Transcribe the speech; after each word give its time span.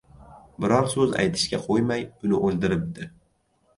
Biror 0.63 0.87
soʻz 0.93 1.13
aytishga 1.25 1.59
qoʻymay, 1.67 2.07
uni 2.27 2.41
oʻldiribdi. 2.49 3.11